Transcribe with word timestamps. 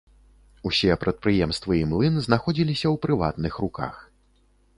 Усе 0.69 0.95
прадпрыемствы 1.03 1.73
і 1.81 1.83
млын 1.91 2.17
знаходзіліся 2.29 2.83
ў 2.83 2.95
прыватных 3.05 3.53
руках. 3.67 3.95